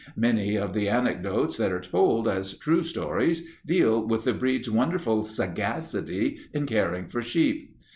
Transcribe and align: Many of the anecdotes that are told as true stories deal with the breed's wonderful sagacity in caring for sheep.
Many 0.17 0.55
of 0.57 0.73
the 0.73 0.89
anecdotes 0.89 1.57
that 1.57 1.71
are 1.71 1.79
told 1.79 2.27
as 2.27 2.57
true 2.57 2.81
stories 2.81 3.43
deal 3.67 4.03
with 4.07 4.23
the 4.23 4.33
breed's 4.33 4.67
wonderful 4.67 5.21
sagacity 5.21 6.39
in 6.53 6.65
caring 6.65 7.07
for 7.07 7.21
sheep. 7.21 7.75